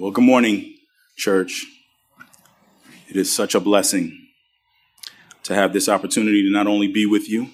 [0.00, 0.76] Well, good morning,
[1.16, 1.66] church.
[3.08, 4.28] It is such a blessing
[5.42, 7.48] to have this opportunity to not only be with you,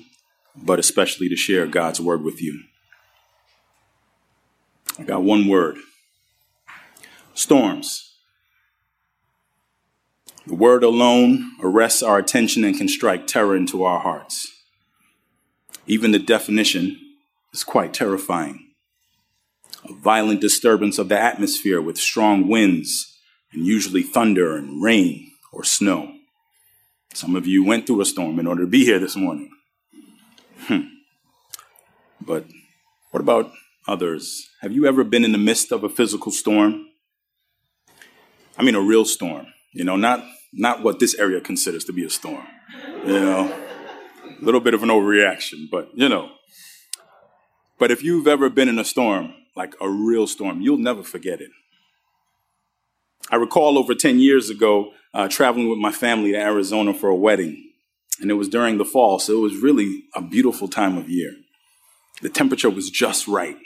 [0.55, 2.65] but especially to share God's word with you.
[4.99, 5.79] I got one word
[7.33, 8.15] storms.
[10.47, 14.53] The word alone arrests our attention and can strike terror into our hearts.
[15.87, 17.01] Even the definition
[17.55, 18.74] is quite terrifying
[19.85, 23.19] a violent disturbance of the atmosphere with strong winds
[23.53, 26.13] and usually thunder and rain or snow.
[27.13, 29.51] Some of you went through a storm in order to be here this morning.
[30.67, 30.81] Hmm.
[32.21, 32.47] But
[33.11, 33.53] what about
[33.87, 34.49] others?
[34.63, 36.87] Have you ever been in the midst of a physical storm?
[38.59, 42.05] I mean, a real storm, you know, not, not what this area considers to be
[42.05, 42.47] a storm,
[43.05, 43.53] you know,
[44.25, 46.31] a little bit of an overreaction, but you know.
[47.79, 50.61] But if you've ever been in a storm, like a real storm.
[50.61, 51.51] You'll never forget it.
[53.31, 57.17] I recall over 10 years ago uh, traveling with my family to Arizona for a
[57.17, 57.73] wedding,
[58.21, 61.35] and it was during the fall, so it was really a beautiful time of year.
[62.23, 63.57] The temperature was just right.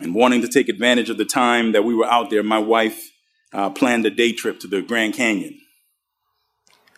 [0.00, 3.10] And wanting to take advantage of the time that we were out there, my wife
[3.52, 5.58] uh, planned a day trip to the Grand Canyon.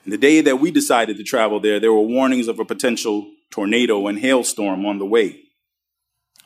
[0.05, 3.31] And the day that we decided to travel there, there were warnings of a potential
[3.51, 5.42] tornado and hailstorm on the way.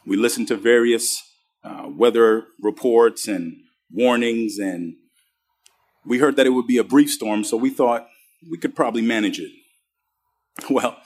[0.06, 1.20] We listened to various
[1.64, 3.56] uh, weather reports and
[3.90, 4.94] warnings, and
[6.04, 8.06] we heard that it would be a brief storm, so we thought
[8.48, 9.50] we could probably manage it.
[10.70, 10.96] Well,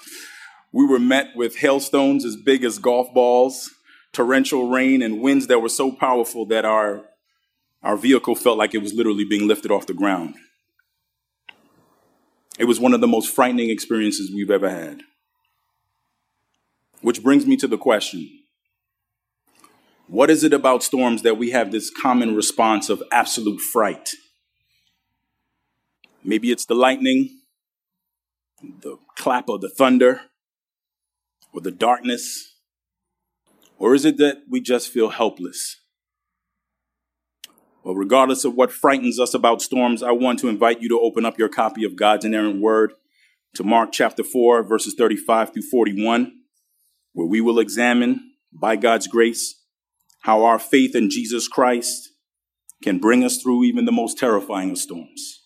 [0.73, 3.71] we were met with hailstones as big as golf balls,
[4.13, 7.07] torrential rain, and winds that were so powerful that our,
[7.83, 10.37] our vehicle felt like it was literally being lifted off the ground.
[12.61, 15.03] It was one of the most frightening experiences we've ever had.
[17.01, 18.40] Which brings me to the question
[20.11, 24.11] what is it about storms that we have this common response of absolute fright?
[26.25, 27.31] Maybe it's the lightning,
[28.61, 30.23] the clap of the thunder,
[31.53, 32.57] or the darkness.
[33.79, 35.77] Or is it that we just feel helpless?
[37.85, 41.25] Well, regardless of what frightens us about storms, I want to invite you to open
[41.25, 42.95] up your copy of God's inerrant word
[43.55, 46.33] to Mark chapter 4, verses 35 through 41,
[47.13, 49.60] where we will examine, by God's grace,
[50.21, 52.11] how our faith in Jesus Christ
[52.83, 55.43] can bring us through even the most terrifying of storms.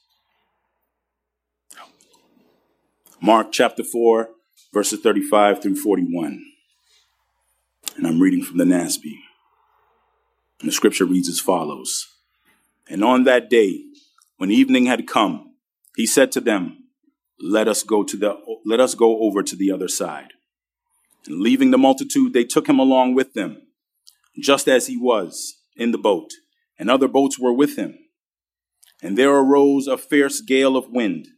[3.21, 4.29] Mark chapter 4,
[4.73, 6.45] verses 35 through 41.
[7.97, 9.03] And I'm reading from the NASB.
[10.61, 12.07] And the scripture reads as follows
[12.89, 13.85] And on that day,
[14.37, 15.55] when evening had come,
[15.97, 16.85] he said to them,
[17.41, 18.37] Let us go to the
[18.67, 20.33] let us go over to the other side.
[21.27, 23.64] And leaving the multitude, they took him along with them
[24.39, 26.31] just as he was in the boat,
[26.79, 27.99] and other boats were with him.
[29.03, 31.29] And there arose a fierce gale of wind,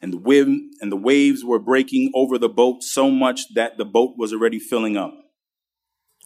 [0.00, 3.84] and the wind and the waves were breaking over the boat so much that the
[3.84, 5.14] boat was already filling up.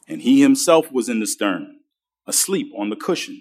[0.09, 1.81] And he himself was in the stern,
[2.27, 3.41] asleep on the cushion.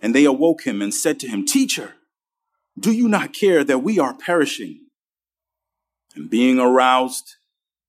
[0.00, 1.94] And they awoke him and said to him, Teacher,
[2.78, 4.86] do you not care that we are perishing?
[6.14, 7.36] And being aroused,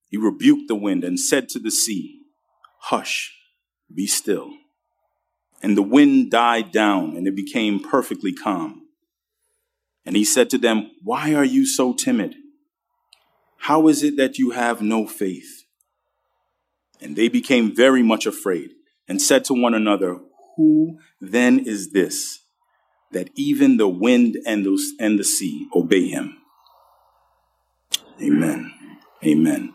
[0.10, 2.20] he rebuked the wind and said to the sea,
[2.82, 3.34] Hush,
[3.94, 4.52] be still.
[5.62, 8.82] And the wind died down, and it became perfectly calm.
[10.06, 12.36] And he said to them, Why are you so timid?
[13.58, 15.64] How is it that you have no faith?
[17.00, 18.72] And they became very much afraid,
[19.08, 20.20] and said to one another,
[20.58, 22.40] Who then is this,
[23.12, 26.38] that even the wind and the, and the sea obey him?
[28.22, 28.72] Amen.
[29.26, 29.74] Amen.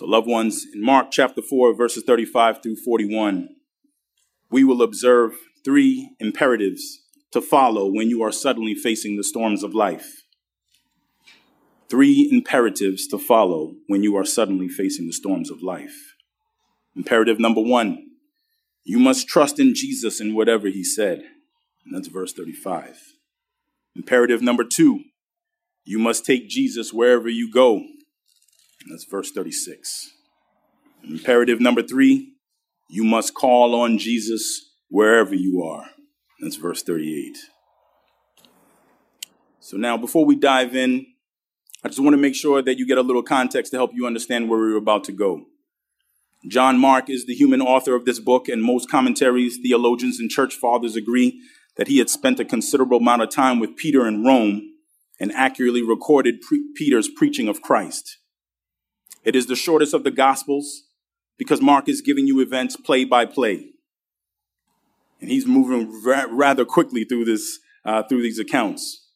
[0.00, 3.50] So, loved ones, in Mark chapter 4, verses 35 through 41,
[4.50, 7.00] we will observe three imperatives
[7.32, 10.22] to follow when you are suddenly facing the storms of life.
[11.90, 16.14] Three imperatives to follow when you are suddenly facing the storms of life.
[16.96, 18.02] Imperative number one,
[18.84, 21.24] you must trust in Jesus in whatever he said.
[21.84, 22.96] And that's verse 35.
[23.94, 25.00] Imperative number two,
[25.84, 27.82] you must take Jesus wherever you go.
[28.88, 30.10] That's verse 36.
[31.04, 32.34] Imperative number three,
[32.88, 35.90] you must call on Jesus wherever you are.
[36.40, 37.36] That's verse 38.
[39.60, 41.06] So now, before we dive in,
[41.84, 44.06] I just want to make sure that you get a little context to help you
[44.06, 45.46] understand where we're about to go.
[46.48, 50.54] John Mark is the human author of this book, and most commentaries, theologians, and church
[50.54, 51.40] fathers agree
[51.76, 54.62] that he had spent a considerable amount of time with Peter in Rome
[55.18, 58.18] and accurately recorded pre- Peter's preaching of Christ.
[59.24, 60.84] It is the shortest of the Gospels
[61.38, 63.70] because Mark is giving you events play by play.
[65.20, 69.08] And he's moving ra- rather quickly through this, uh, through these accounts.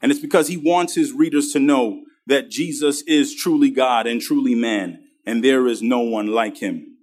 [0.00, 4.20] And it's because he wants his readers to know that Jesus is truly God and
[4.20, 6.94] truly man, and there is no one like him.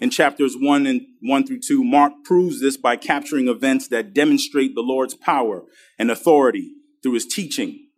[0.00, 4.76] In chapters 1 and 1 through 2, Mark proves this by capturing events that demonstrate
[4.76, 5.64] the Lord's power
[5.98, 6.72] and authority
[7.02, 7.88] through his teaching,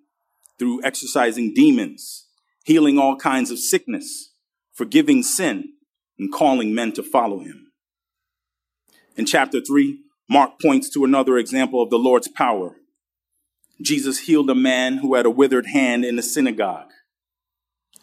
[0.59, 2.27] through exorcising demons,
[2.65, 4.33] healing all kinds of sickness,
[4.73, 5.73] forgiving sin,
[6.19, 7.73] and calling men to follow him.
[9.17, 9.99] In chapter 3,
[10.29, 12.77] Mark points to another example of the Lord's power.
[13.83, 16.91] Jesus healed a man who had a withered hand in the synagogue.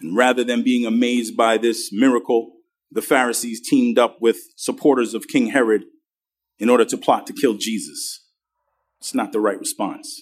[0.01, 2.53] And rather than being amazed by this miracle,
[2.91, 5.85] the Pharisees teamed up with supporters of King Herod
[6.59, 8.25] in order to plot to kill Jesus.
[8.99, 10.21] It's not the right response.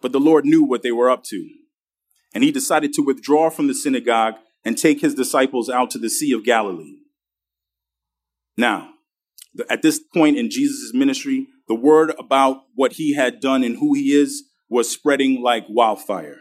[0.00, 1.48] But the Lord knew what they were up to,
[2.34, 4.34] and he decided to withdraw from the synagogue
[4.64, 6.96] and take his disciples out to the Sea of Galilee.
[8.56, 8.90] Now,
[9.70, 13.94] at this point in Jesus' ministry, the word about what he had done and who
[13.94, 16.38] he is was spreading like wildfire.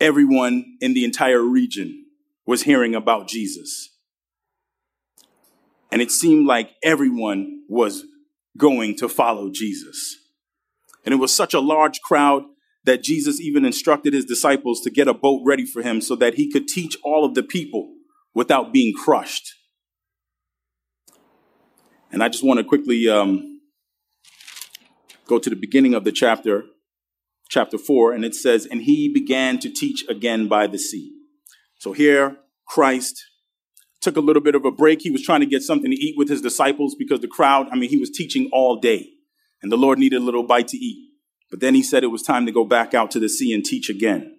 [0.00, 2.06] Everyone in the entire region
[2.46, 3.90] was hearing about Jesus.
[5.92, 8.04] And it seemed like everyone was
[8.56, 10.16] going to follow Jesus.
[11.04, 12.44] And it was such a large crowd
[12.84, 16.34] that Jesus even instructed his disciples to get a boat ready for him so that
[16.34, 17.94] he could teach all of the people
[18.34, 19.54] without being crushed.
[22.10, 23.60] And I just want to quickly um,
[25.26, 26.64] go to the beginning of the chapter,
[27.48, 31.12] chapter 4, and it says, And he began to teach again by the sea.
[31.78, 32.36] So here,
[32.66, 33.24] Christ
[34.00, 35.02] took a little bit of a break.
[35.02, 37.76] He was trying to get something to eat with his disciples because the crowd, I
[37.76, 39.08] mean, he was teaching all day
[39.62, 41.11] and the Lord needed a little bite to eat.
[41.52, 43.62] But then he said it was time to go back out to the sea and
[43.62, 44.38] teach again.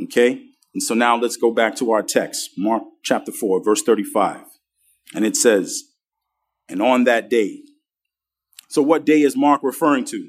[0.00, 0.42] Okay?
[0.74, 4.42] And so now let's go back to our text, Mark chapter 4, verse 35.
[5.14, 5.84] And it says,
[6.68, 7.62] And on that day.
[8.68, 10.28] So what day is Mark referring to?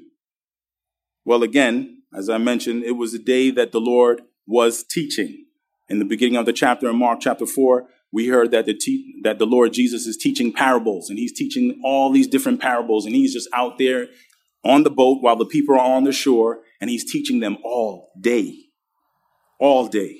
[1.25, 5.45] Well, again, as I mentioned, it was the day that the Lord was teaching.
[5.89, 9.19] In the beginning of the chapter in Mark chapter 4, we heard that the, te-
[9.23, 13.13] that the Lord Jesus is teaching parables and he's teaching all these different parables and
[13.13, 14.07] he's just out there
[14.63, 18.11] on the boat while the people are on the shore and he's teaching them all
[18.19, 18.55] day.
[19.59, 20.17] All day.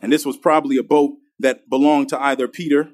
[0.00, 2.90] And this was probably a boat that belonged to either Peter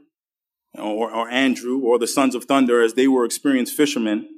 [0.74, 4.28] or, or Andrew or the sons of thunder as they were experienced fishermen.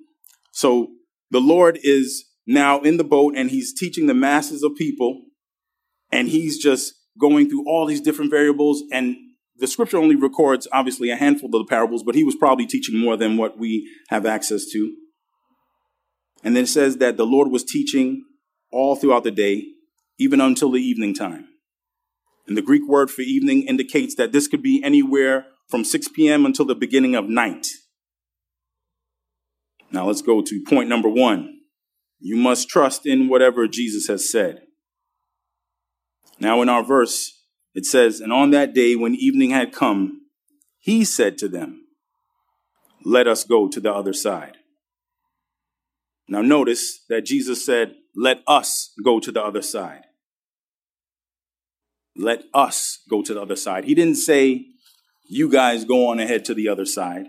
[0.53, 0.93] So
[1.31, 5.23] the Lord is now in the boat and he's teaching the masses of people
[6.11, 8.83] and he's just going through all these different parables.
[8.93, 9.17] And
[9.57, 12.99] the scripture only records, obviously, a handful of the parables, but he was probably teaching
[12.99, 14.95] more than what we have access to.
[16.43, 18.25] And then it says that the Lord was teaching
[18.73, 19.65] all throughout the day,
[20.19, 21.47] even until the evening time.
[22.47, 26.45] And the Greek word for evening indicates that this could be anywhere from 6 p.m.
[26.45, 27.69] until the beginning of night.
[29.91, 31.61] Now let's go to point number one.
[32.19, 34.63] You must trust in whatever Jesus has said.
[36.41, 37.34] Now, in our verse,
[37.75, 40.23] it says, And on that day when evening had come,
[40.79, 41.87] he said to them,
[43.05, 44.59] Let us go to the other side.
[46.29, 50.05] Now, notice that Jesus said, Let us go to the other side.
[52.17, 53.85] Let us go to the other side.
[53.85, 54.67] He didn't say,
[55.29, 57.27] You guys go on ahead to the other side.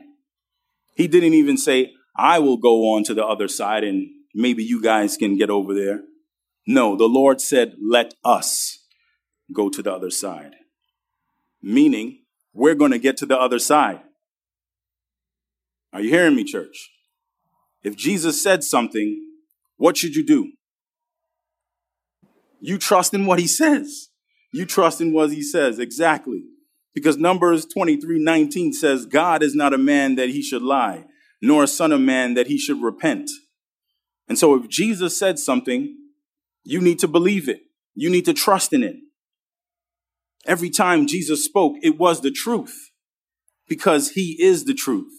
[0.96, 4.82] He didn't even say, I will go on to the other side and maybe you
[4.82, 6.02] guys can get over there.
[6.68, 8.75] No, the Lord said, Let us
[9.54, 10.56] go to the other side.
[11.62, 12.20] Meaning,
[12.54, 14.02] we're going to get to the other side.
[15.94, 16.92] Are you hearing me, church?
[17.84, 19.22] If Jesus said something,
[19.78, 20.52] what should you do?
[22.60, 24.10] You trust in what he says.
[24.52, 26.44] You trust in what he says, exactly.
[26.94, 31.06] Because Numbers 23 19 says, God is not a man that he should lie,
[31.42, 33.30] nor a son of man that he should repent.
[34.28, 35.96] And so if Jesus said something,
[36.64, 37.60] you need to believe it.
[37.94, 38.96] You need to trust in it.
[40.46, 42.92] Every time Jesus spoke, it was the truth
[43.68, 45.12] because he is the truth.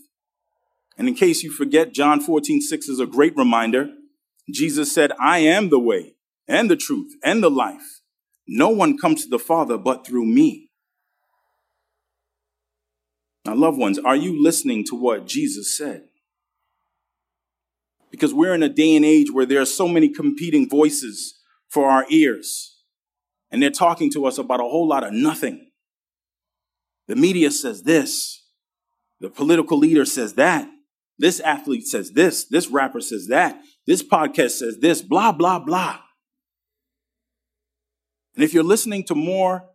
[0.97, 3.91] And in case you forget, John 14, 6 is a great reminder.
[4.51, 6.15] Jesus said, I am the way
[6.47, 8.01] and the truth and the life.
[8.47, 10.71] No one comes to the Father but through me.
[13.45, 16.05] Now, loved ones, are you listening to what Jesus said?
[18.11, 21.89] Because we're in a day and age where there are so many competing voices for
[21.89, 22.76] our ears
[23.57, 25.71] and they're talking to us about a whole lot of nothing.
[27.09, 28.45] The media says this,
[29.19, 30.69] the political leader says that,
[31.19, 36.01] this athlete says this, this rapper says that, this podcast says this, blah, blah, blah.
[38.35, 39.71] And if you're listening to more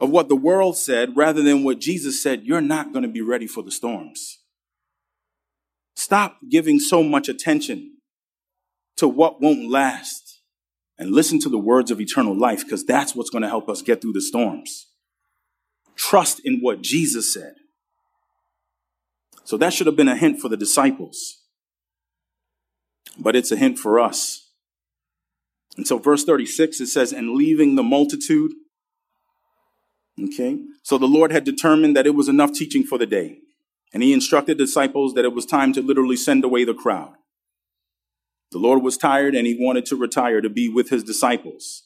[0.00, 3.20] of what the world said rather than what Jesus said, you're not going to be
[3.20, 4.38] ready for the storms.
[5.94, 7.98] Stop giving so much attention
[8.96, 10.25] to what won't last
[10.98, 13.82] and listen to the words of eternal life because that's what's going to help us
[13.82, 14.88] get through the storms.
[15.94, 17.54] Trust in what Jesus said.
[19.44, 21.42] So that should have been a hint for the disciples,
[23.18, 24.50] but it's a hint for us.
[25.76, 28.52] And so, verse 36, it says, And leaving the multitude,
[30.20, 33.38] okay, so the Lord had determined that it was enough teaching for the day.
[33.92, 37.14] And he instructed disciples that it was time to literally send away the crowd.
[38.56, 41.82] The Lord was tired and he wanted to retire to be with his disciples.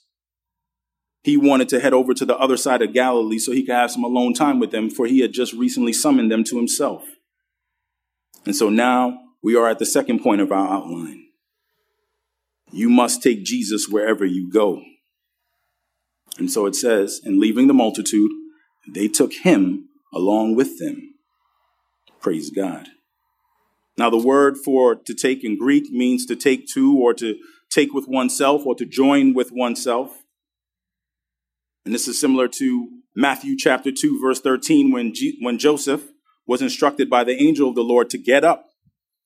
[1.25, 3.91] He wanted to head over to the other side of Galilee so he could have
[3.91, 7.03] some alone time with them, for he had just recently summoned them to himself.
[8.47, 11.25] And so now we are at the second point of our outline.
[12.71, 14.81] You must take Jesus wherever you go.
[16.39, 18.31] And so it says, and leaving the multitude,
[18.89, 21.15] they took him along with them.
[22.21, 22.91] Praise God.
[23.97, 27.37] Now, the word for to take in Greek means to take to or to
[27.71, 30.23] take with oneself or to join with oneself.
[31.85, 36.09] And this is similar to Matthew chapter 2, verse 13, when, G- when Joseph
[36.47, 38.67] was instructed by the angel of the Lord to get up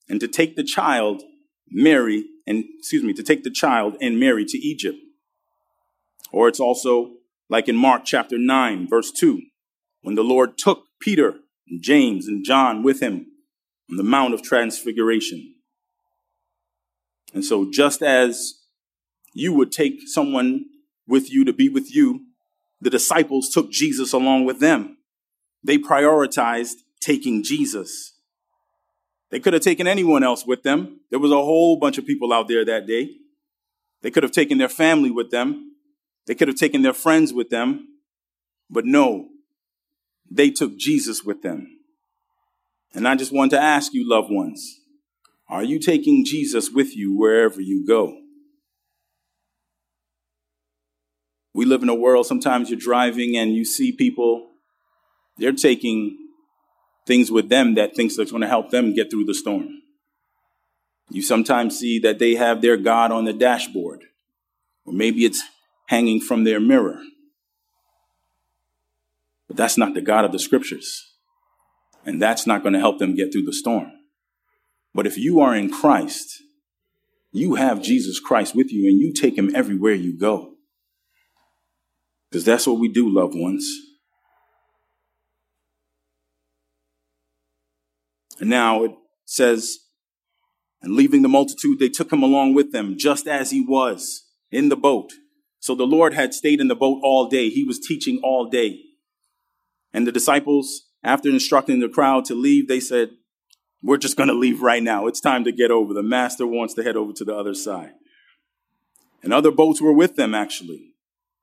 [0.07, 1.23] and to take the child,
[1.69, 4.97] Mary, and excuse me, to take the child and Mary to Egypt.
[6.31, 7.13] Or it's also
[7.49, 9.41] like in Mark chapter 9, verse 2,
[10.01, 11.35] when the Lord took Peter
[11.67, 13.27] and James and John with him
[13.89, 15.55] on the Mount of Transfiguration.
[17.33, 18.61] And so, just as
[19.33, 20.65] you would take someone
[21.07, 22.25] with you to be with you,
[22.81, 24.97] the disciples took Jesus along with them.
[25.63, 28.13] They prioritized taking Jesus.
[29.31, 31.01] They could have taken anyone else with them.
[31.09, 33.09] There was a whole bunch of people out there that day.
[34.01, 35.73] They could have taken their family with them.
[36.27, 37.87] They could have taken their friends with them.
[38.69, 39.29] But no,
[40.29, 41.74] they took Jesus with them.
[42.95, 44.79] And I just want to ask you, loved ones,
[45.49, 48.17] are you taking Jesus with you wherever you go?
[51.53, 54.47] We live in a world, sometimes you're driving and you see people,
[55.37, 56.17] they're taking
[57.05, 59.81] things with them that thinks that's going to help them get through the storm.
[61.09, 64.05] You sometimes see that they have their God on the dashboard,
[64.85, 65.43] or maybe it's
[65.87, 66.99] hanging from their mirror.
[69.47, 71.14] But that's not the God of the scriptures.
[72.05, 73.91] And that's not going to help them get through the storm.
[74.93, 76.43] But if you are in Christ,
[77.31, 80.53] you have Jesus Christ with you and you take him everywhere you go.
[82.29, 83.67] Because that's what we do, loved ones.
[88.39, 88.91] And now it
[89.25, 89.79] says,
[90.81, 94.69] and leaving the multitude, they took him along with them, just as he was in
[94.69, 95.13] the boat.
[95.59, 97.49] So the Lord had stayed in the boat all day.
[97.49, 98.81] He was teaching all day.
[99.93, 103.11] And the disciples after instructing the crowd to leave, they said,
[103.83, 105.05] We're just going to leave right now.
[105.05, 105.93] It's time to get over.
[105.93, 107.91] The master wants to head over to the other side.
[109.21, 110.93] And other boats were with them, actually,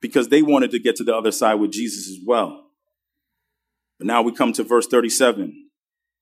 [0.01, 2.71] because they wanted to get to the other side with Jesus as well.
[3.99, 5.71] But now we come to verse 37.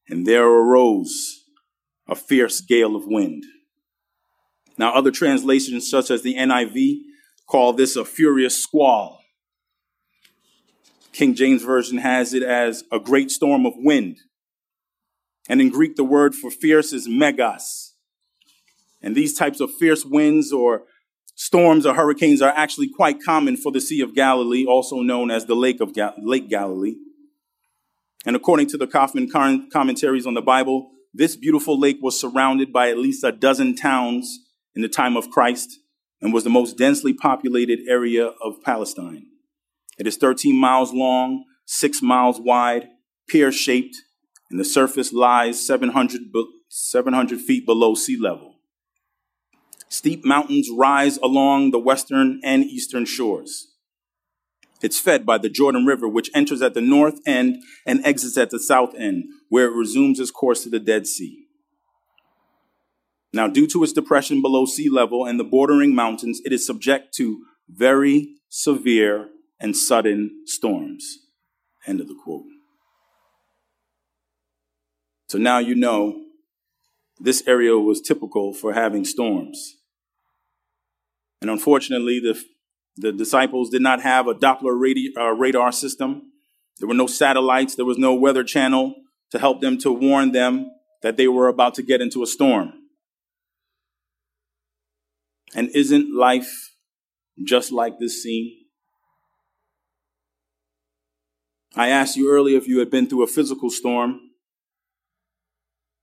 [0.08, 1.44] And there arose
[2.06, 3.44] a fierce gale of wind.
[4.76, 6.98] Now, other translations, such as the NIV,
[7.46, 9.19] call this a furious squall.
[11.12, 14.18] King James Version has it as a great storm of wind.
[15.48, 17.94] And in Greek, the word for fierce is megas.
[19.02, 20.82] And these types of fierce winds or
[21.34, 25.46] storms or hurricanes are actually quite common for the Sea of Galilee, also known as
[25.46, 26.96] the Lake of Lake Galilee.
[28.26, 29.30] And according to the Coffman
[29.72, 34.40] commentaries on the Bible, this beautiful lake was surrounded by at least a dozen towns
[34.74, 35.78] in the time of Christ
[36.20, 39.26] and was the most densely populated area of Palestine.
[40.00, 42.88] It is 13 miles long, 6 miles wide,
[43.28, 43.96] pear shaped,
[44.50, 46.22] and the surface lies 700,
[46.70, 48.54] 700 feet below sea level.
[49.90, 53.74] Steep mountains rise along the western and eastern shores.
[54.82, 58.48] It's fed by the Jordan River, which enters at the north end and exits at
[58.48, 61.44] the south end, where it resumes its course to the Dead Sea.
[63.34, 67.12] Now, due to its depression below sea level and the bordering mountains, it is subject
[67.16, 69.28] to very severe
[69.60, 71.18] and sudden storms.
[71.86, 72.44] End of the quote.
[75.28, 76.24] So now you know
[77.18, 79.76] this area was typical for having storms.
[81.42, 82.42] And unfortunately, the,
[82.96, 86.32] the disciples did not have a Doppler radi- uh, radar system.
[86.78, 87.76] There were no satellites.
[87.76, 88.94] There was no weather channel
[89.30, 90.70] to help them to warn them
[91.02, 92.72] that they were about to get into a storm.
[95.54, 96.74] And isn't life
[97.44, 98.59] just like this scene?
[101.76, 104.20] I asked you earlier if you had been through a physical storm.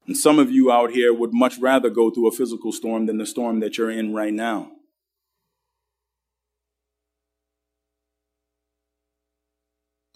[0.05, 3.17] And some of you out here would much rather go through a physical storm than
[3.17, 4.71] the storm that you're in right now.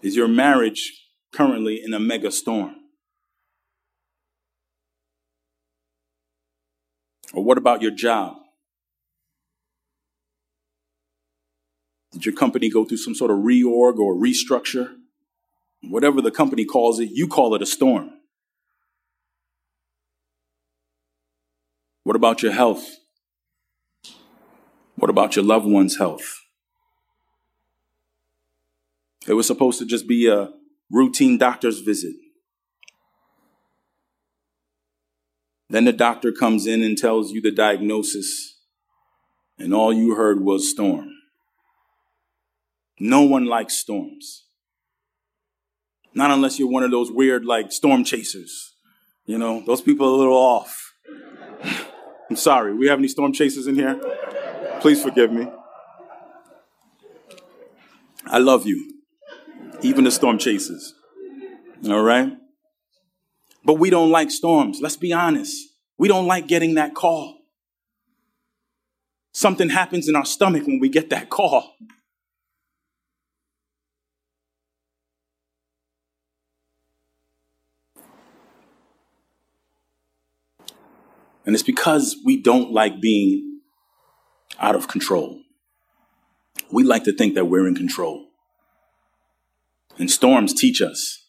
[0.02, 0.92] Is your marriage
[1.32, 2.74] currently in a mega storm?
[7.34, 8.36] Or what about your job?
[12.12, 14.96] Did your company go through some sort of reorg or restructure?
[15.82, 18.10] Whatever the company calls it, you call it a storm.
[22.04, 22.84] What about your health?
[24.96, 26.40] What about your loved one's health?
[29.26, 30.50] It was supposed to just be a
[30.90, 32.14] routine doctor's visit.
[35.70, 38.58] Then the doctor comes in and tells you the diagnosis,
[39.58, 41.08] and all you heard was storm.
[43.00, 44.44] No one likes storms.
[46.14, 48.74] Not unless you're one of those weird, like, storm chasers.
[49.24, 50.94] You know, those people are a little off.
[52.30, 52.74] I'm sorry.
[52.74, 54.00] We have any storm chasers in here?
[54.80, 55.48] Please forgive me.
[58.26, 58.92] I love you
[59.82, 60.94] even the storm chasers.
[61.86, 62.32] All right?
[63.64, 64.80] But we don't like storms.
[64.80, 65.56] Let's be honest.
[65.98, 67.38] We don't like getting that call.
[69.32, 71.74] Something happens in our stomach when we get that call.
[81.44, 83.60] And it's because we don't like being
[84.58, 85.40] out of control.
[86.70, 88.28] We like to think that we're in control.
[89.98, 91.22] And storms teach us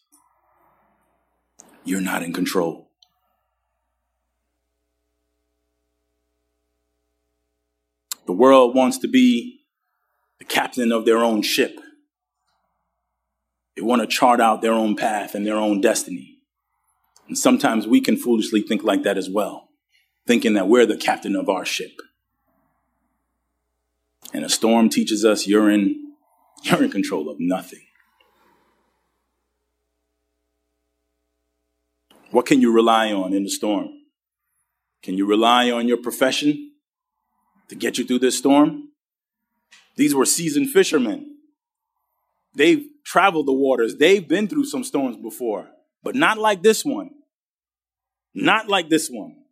[1.84, 2.88] you're not in control.
[8.26, 9.60] The world wants to be
[10.38, 11.78] the captain of their own ship.
[13.76, 16.38] They want to chart out their own path and their own destiny.
[17.28, 19.63] And sometimes we can foolishly think like that as well,
[20.26, 22.00] thinking that we're the captain of our ship.
[24.32, 26.14] And a storm teaches us you're in,
[26.62, 27.80] you're in control of nothing.
[32.30, 33.90] What can you rely on in the storm?
[35.02, 36.72] Can you rely on your profession
[37.68, 38.88] to get you through this storm?
[39.96, 41.36] These were seasoned fishermen.
[42.54, 45.68] They've traveled the waters, they've been through some storms before,
[46.02, 47.10] but not like this one.
[48.34, 49.43] Not like this one.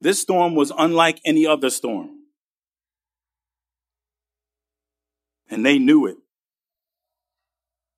[0.00, 2.10] This storm was unlike any other storm.
[5.50, 6.16] And they knew it.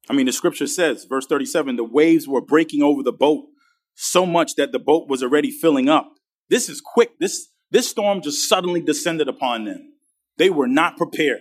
[0.09, 3.47] I mean, the scripture says, verse 37, the waves were breaking over the boat
[3.95, 6.13] so much that the boat was already filling up.
[6.49, 7.19] This is quick.
[7.19, 9.95] This, this storm just suddenly descended upon them.
[10.37, 11.41] They were not prepared.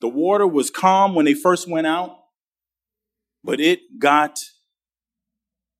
[0.00, 2.18] The water was calm when they first went out,
[3.44, 4.40] but it got,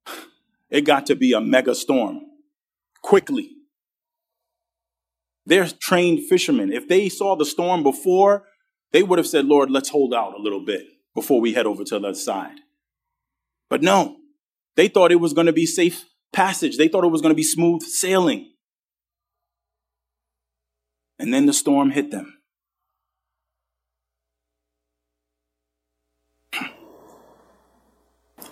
[0.71, 2.21] it got to be a mega storm
[3.03, 3.51] quickly.
[5.45, 6.73] They're trained fishermen.
[6.73, 8.45] If they saw the storm before,
[8.93, 11.85] they would have said, Lord, let's hold out a little bit before we head over
[11.85, 12.59] to the other side.
[13.69, 14.17] But no,
[14.77, 16.77] they thought it was going to be safe passage.
[16.77, 18.51] They thought it was going to be smooth sailing.
[21.19, 22.39] And then the storm hit them.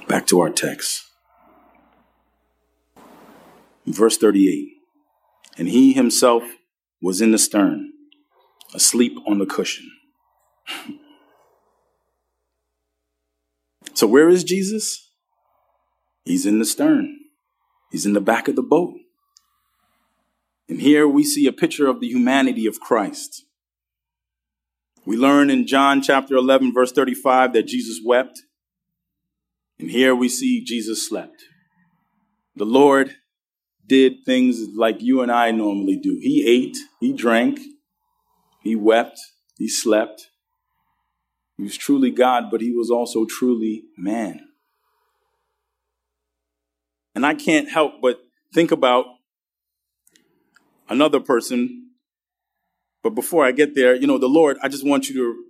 [0.08, 1.04] Back to our text.
[3.86, 4.68] Verse 38
[5.58, 6.44] And he himself
[7.02, 7.92] was in the stern,
[8.74, 9.90] asleep on the cushion.
[13.94, 15.10] So, where is Jesus?
[16.24, 17.18] He's in the stern,
[17.90, 18.94] he's in the back of the boat.
[20.68, 23.44] And here we see a picture of the humanity of Christ.
[25.04, 28.42] We learn in John chapter 11, verse 35, that Jesus wept.
[29.80, 31.42] And here we see Jesus slept.
[32.54, 33.16] The Lord
[33.86, 36.18] did things like you and I normally do.
[36.22, 37.58] He ate, he drank,
[38.62, 39.18] he wept,
[39.56, 40.28] he slept.
[41.56, 44.40] He was truly God, but he was also truly man.
[47.14, 48.20] And I can't help but
[48.54, 49.06] think about
[50.88, 51.90] another person.
[53.02, 55.44] But before I get there, you know, the Lord, I just want you to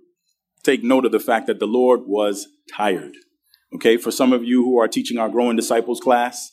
[0.63, 3.13] take note of the fact that the Lord was tired.
[3.73, 6.51] Okay, for some of you who are teaching our growing disciples class,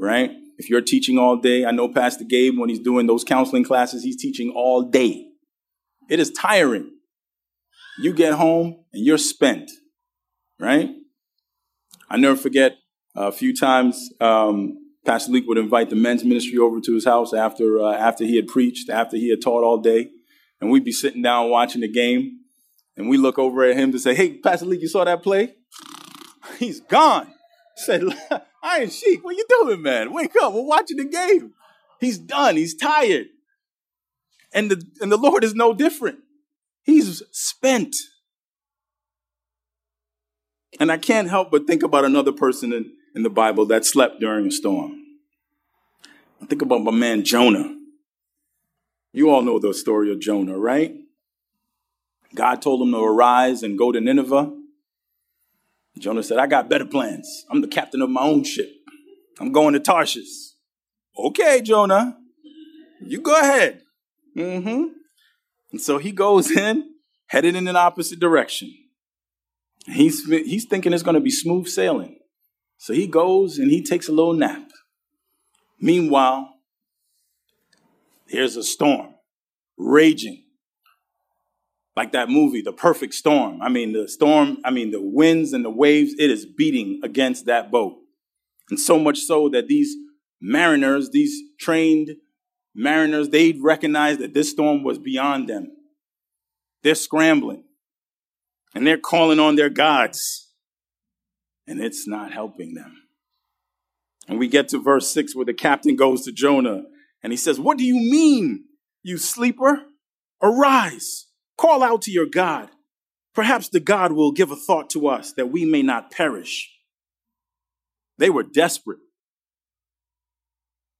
[0.00, 0.32] right?
[0.58, 4.02] If you're teaching all day, I know Pastor Gabe, when he's doing those counseling classes,
[4.02, 5.26] he's teaching all day.
[6.08, 6.90] It is tiring.
[7.98, 9.70] You get home and you're spent,
[10.58, 10.90] right?
[12.08, 12.78] I never forget
[13.14, 17.32] a few times um, Pastor Leek would invite the men's ministry over to his house
[17.32, 20.10] after uh, after he had preached, after he had taught all day,
[20.60, 22.40] and we'd be sitting down watching the game,
[22.96, 25.54] and we look over at him to say, "Hey, Pastor Leek, you saw that play?
[26.58, 28.02] He's gone." I said,
[28.62, 30.12] Iron Sheik, what you doing, man?
[30.12, 30.52] Wake up.
[30.52, 31.54] We're watching the game.
[31.98, 32.56] He's done.
[32.56, 33.26] He's tired.
[34.52, 36.18] And the, and the Lord is no different.
[36.82, 37.96] He's spent.
[40.78, 44.20] And I can't help but think about another person in, in the Bible that slept
[44.20, 44.96] during a storm.
[46.42, 47.76] I think about my man Jonah.
[49.12, 50.94] You all know the story of Jonah, right?
[52.34, 54.59] God told him to arise and go to Nineveh.
[55.98, 57.44] Jonah said, I got better plans.
[57.50, 58.70] I'm the captain of my own ship.
[59.38, 60.54] I'm going to Tarshish.
[61.18, 62.16] Okay, Jonah,
[63.00, 63.82] you go ahead.
[64.36, 64.84] Mm-hmm.
[65.72, 66.94] And so he goes in,
[67.26, 68.72] headed in an opposite direction.
[69.86, 72.18] He's, he's thinking it's going to be smooth sailing.
[72.78, 74.70] So he goes and he takes a little nap.
[75.80, 76.54] Meanwhile,
[78.30, 79.14] there's a storm
[79.76, 80.44] raging.
[82.00, 83.60] Like that movie, The Perfect Storm.
[83.60, 87.44] I mean, the storm, I mean, the winds and the waves, it is beating against
[87.44, 87.98] that boat.
[88.70, 89.96] And so much so that these
[90.40, 92.12] mariners, these trained
[92.74, 95.76] mariners, they recognize that this storm was beyond them.
[96.82, 97.64] They're scrambling
[98.74, 100.48] and they're calling on their gods,
[101.66, 102.96] and it's not helping them.
[104.26, 106.84] And we get to verse 6 where the captain goes to Jonah
[107.22, 108.64] and he says, What do you mean,
[109.02, 109.82] you sleeper?
[110.42, 111.26] Arise,
[111.60, 112.70] call out to your God.
[113.34, 116.70] Perhaps the God will give a thought to us that we may not perish.
[118.18, 118.98] They were desperate.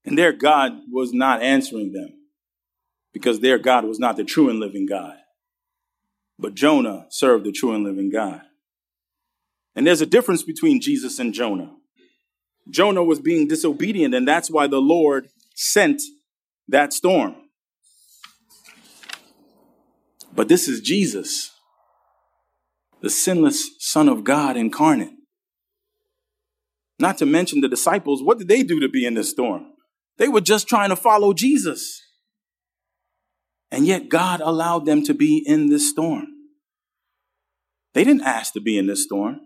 [0.05, 2.11] And their God was not answering them
[3.12, 5.16] because their God was not the true and living God.
[6.38, 8.42] But Jonah served the true and living God.
[9.75, 11.75] And there's a difference between Jesus and Jonah.
[12.68, 16.03] Jonah was being disobedient, and that's why the Lord sent
[16.68, 17.35] that storm.
[20.35, 21.51] But this is Jesus,
[23.03, 25.11] the sinless Son of God incarnate.
[26.99, 29.73] Not to mention the disciples, what did they do to be in this storm?
[30.19, 32.03] They were just trying to follow Jesus.
[33.71, 36.27] And yet God allowed them to be in this storm.
[37.95, 39.40] They didn't ask to be in this storm.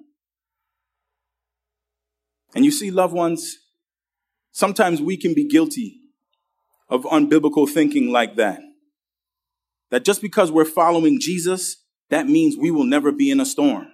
[2.54, 3.56] And you see, loved ones,
[4.52, 6.00] sometimes we can be guilty
[6.88, 8.60] of unbiblical thinking like that.
[9.90, 11.76] That just because we're following Jesus,
[12.10, 13.88] that means we will never be in a storm.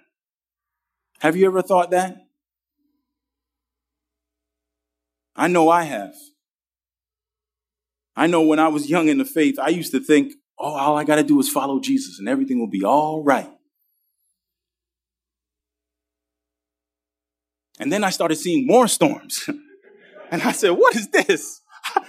[1.21, 2.17] Have you ever thought that?
[5.37, 6.15] I know I have.
[8.17, 10.97] I know when I was young in the faith, I used to think, oh, all
[10.97, 13.51] I got to do is follow Jesus and everything will be all right.
[17.79, 19.49] And then I started seeing more storms.
[20.31, 21.63] and I said, what is this?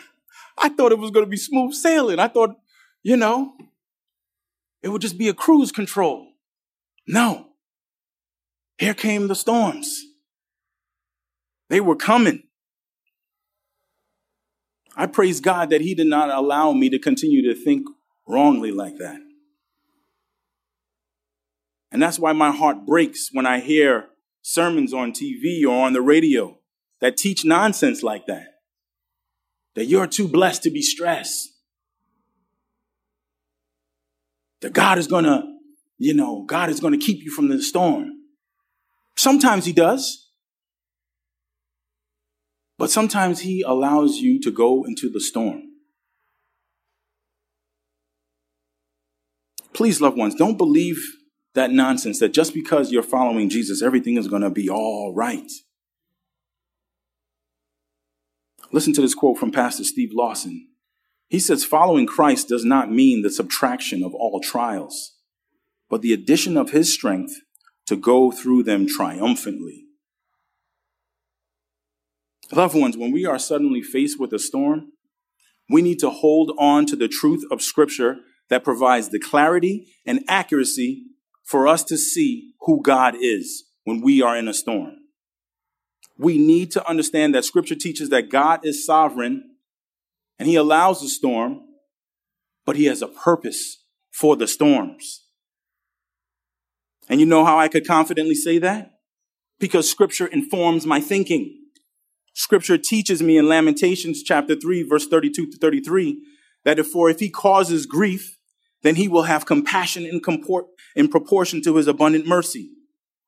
[0.58, 2.20] I thought it was going to be smooth sailing.
[2.20, 2.58] I thought,
[3.04, 3.56] you know,
[4.84, 6.28] it would just be a cruise control.
[7.08, 7.48] No.
[8.78, 10.02] Here came the storms.
[11.70, 12.44] They were coming.
[14.96, 17.88] I praise God that He did not allow me to continue to think
[18.28, 19.20] wrongly like that.
[21.91, 24.08] And that's why my heart breaks when I hear
[24.41, 26.58] sermons on TV or on the radio
[27.00, 28.48] that teach nonsense like that.
[29.76, 31.51] That you're too blessed to be stressed.
[34.62, 35.43] That God is going to,
[35.97, 38.12] you know, God is going to keep you from the storm.
[39.17, 40.30] Sometimes He does.
[42.78, 45.63] But sometimes He allows you to go into the storm.
[49.74, 51.00] Please, loved ones, don't believe
[51.54, 55.52] that nonsense that just because you're following Jesus, everything is going to be all right.
[58.71, 60.71] Listen to this quote from Pastor Steve Lawson.
[61.32, 65.15] He says, Following Christ does not mean the subtraction of all trials,
[65.89, 67.34] but the addition of his strength
[67.88, 69.86] to go through them triumphantly.
[72.52, 74.91] Loved ones, when we are suddenly faced with a storm,
[75.70, 78.17] we need to hold on to the truth of Scripture
[78.50, 81.06] that provides the clarity and accuracy
[81.46, 84.96] for us to see who God is when we are in a storm.
[86.17, 89.51] We need to understand that scripture teaches that God is sovereign
[90.41, 91.62] and he allows the storm,
[92.65, 95.27] but he has a purpose for the storms.
[97.08, 98.89] And you know how I could confidently say that?
[99.60, 101.60] Because scripture informs my thinking.
[102.34, 106.17] Scripture teaches me in Lamentations chapter 3 verse 32 to 33
[106.65, 108.39] that if for if he causes grief,
[108.82, 112.71] then he will have compassion in, comport, in proportion to his abundant mercy.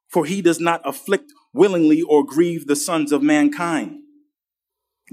[0.09, 3.99] For he does not afflict willingly or grieve the sons of mankind.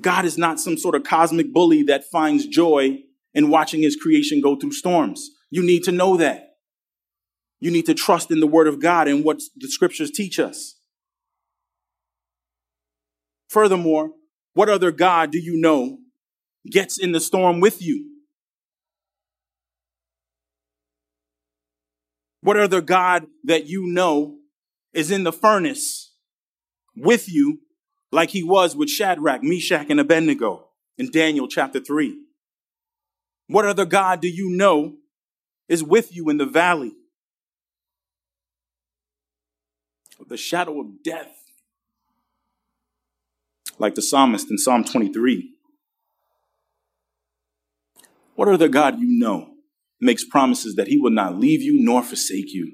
[0.01, 2.99] God is not some sort of cosmic bully that finds joy
[3.35, 5.31] in watching his creation go through storms.
[5.51, 6.49] You need to know that.
[7.61, 10.77] You need to trust in the word of God and what the scriptures teach us.
[13.49, 14.13] Furthermore,
[14.55, 15.99] what other God do you know
[16.71, 18.07] gets in the storm with you?
[22.43, 24.39] What other God that you know
[24.93, 26.15] is in the furnace
[26.97, 27.61] with you
[28.13, 30.69] like he was with Shadrach, Meshach, and Abednego
[30.99, 32.19] in Daniel chapter 3?
[33.47, 34.95] What other God do you know
[35.69, 36.95] is with you in the valley
[40.31, 41.37] the shadow of death?
[43.79, 45.55] Like the psalmist in Psalm 23.
[48.37, 49.55] What other God you know
[50.01, 52.73] makes promises that he will not leave you nor forsake you?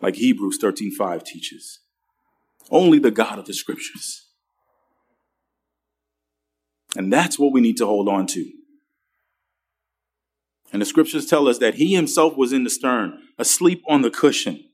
[0.00, 1.80] Like Hebrews 13:5 teaches.
[2.70, 4.28] Only the God of the scriptures.
[6.96, 8.50] And that's what we need to hold on to.
[10.72, 14.10] And the scriptures tell us that he himself was in the stern, asleep on the
[14.10, 14.64] cushion.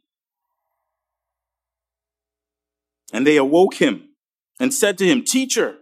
[3.12, 4.10] And they awoke him
[4.60, 5.78] and said to him, Teacher,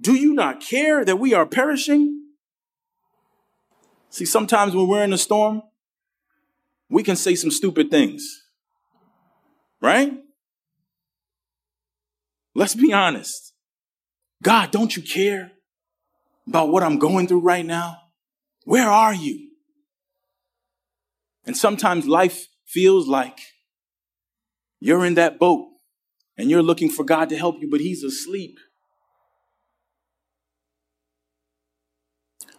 [0.00, 2.22] do you not care that we are perishing?
[4.10, 5.62] See, sometimes when we're in a storm,
[6.90, 8.42] we can say some stupid things,
[9.80, 10.12] right?
[12.58, 13.52] Let's be honest.
[14.42, 15.52] God, don't you care
[16.48, 17.98] about what I'm going through right now?
[18.64, 19.50] Where are you?
[21.46, 23.38] And sometimes life feels like
[24.80, 25.68] you're in that boat
[26.36, 28.58] and you're looking for God to help you, but He's asleep.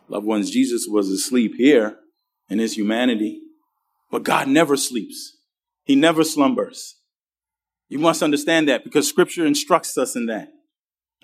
[0.07, 1.97] Loved ones, Jesus was asleep here
[2.49, 3.41] in His humanity,
[4.09, 5.35] but God never sleeps,
[5.83, 6.98] He never slumbers.
[7.89, 10.49] You must understand that because Scripture instructs us in that.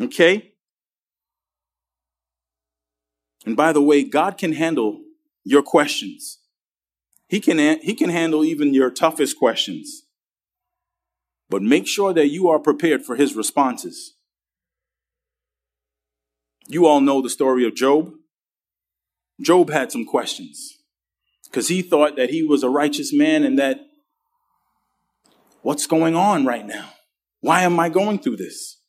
[0.01, 0.53] Okay?
[3.45, 5.01] And by the way, God can handle
[5.43, 6.39] your questions.
[7.27, 10.03] He can, he can handle even your toughest questions.
[11.49, 14.15] But make sure that you are prepared for his responses.
[16.67, 18.11] You all know the story of Job.
[19.39, 20.79] Job had some questions
[21.45, 23.79] because he thought that he was a righteous man and that
[25.65, 26.91] what's going on right now?
[27.41, 28.79] Why am I going through this?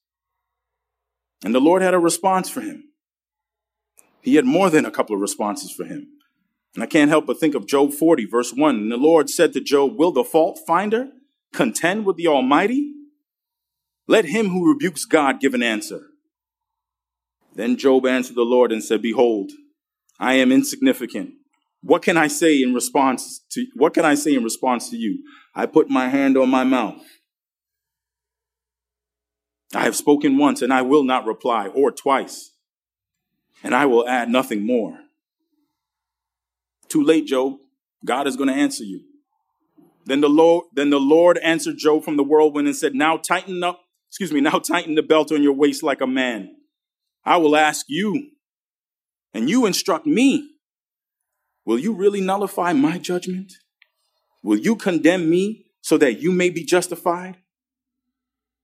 [1.42, 2.84] And the Lord had a response for him.
[4.20, 6.06] He had more than a couple of responses for him.
[6.74, 8.74] And I can't help but think of Job 40, verse 1.
[8.74, 11.08] And the Lord said to Job, Will the fault finder
[11.54, 12.92] contend with the Almighty?
[14.06, 16.02] Let him who rebukes God give an answer.
[17.54, 19.52] Then Job answered the Lord and said, Behold,
[20.20, 21.30] I am insignificant.
[21.86, 25.22] What can I say in response to what can I say in response to you?
[25.54, 27.00] I put my hand on my mouth.
[29.72, 32.50] I have spoken once and I will not reply, or twice
[33.62, 34.98] and I will add nothing more.
[36.88, 37.54] Too late, Job.
[38.04, 39.02] God is going to answer you.
[40.04, 43.64] Then the Lord, then the Lord answered Job from the whirlwind and said, Now tighten
[43.64, 46.54] up, excuse me, now tighten the belt on your waist like a man.
[47.24, 48.30] I will ask you,
[49.34, 50.55] and you instruct me.
[51.66, 53.52] Will you really nullify my judgment?
[54.42, 57.36] Will you condemn me so that you may be justified?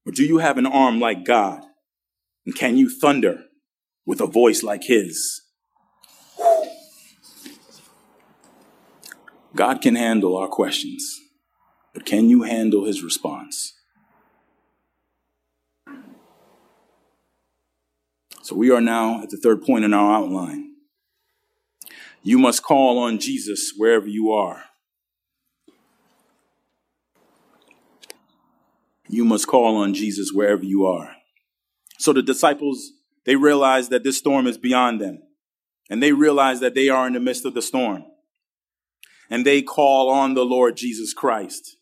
[0.06, 1.62] Or do you have an arm like God?
[2.46, 3.44] And can you thunder
[4.04, 5.42] with a voice like his.
[9.54, 11.20] God can handle our questions,
[11.92, 13.74] but can you handle his response?
[18.42, 20.71] So we are now at the third point in our outline.
[22.22, 24.64] You must call on Jesus wherever you are.
[29.08, 31.16] You must call on Jesus wherever you are.
[31.98, 32.92] So the disciples
[33.24, 35.22] they realize that this storm is beyond them.
[35.90, 38.04] And they realize that they are in the midst of the storm.
[39.30, 41.76] And they call on the Lord Jesus Christ.